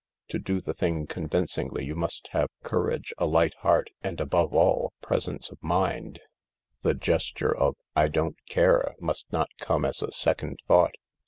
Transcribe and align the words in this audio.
To 0.29 0.39
do 0.39 0.59
the 0.59 0.73
thing 0.73 1.05
convincingly 1.05 1.85
you 1.85 1.93
must 1.93 2.29
have 2.31 2.49
courage, 2.63 3.13
a 3.19 3.27
light 3.27 3.53
heart, 3.59 3.91
and, 4.01 4.19
above 4.19 4.51
all, 4.51 4.93
presence 4.99 5.51
of 5.51 5.61
mind. 5.61 6.19
The 6.81 6.95
gesture 6.95 7.55
of" 7.55 7.75
I 7.95 8.07
don't 8.07 8.43
care" 8.49 8.95
must 8.99 9.31
not 9.31 9.49
come 9.59 9.85
as 9.85 10.01
a 10.01 10.11
second 10.11 10.57
thought. 10.67 10.95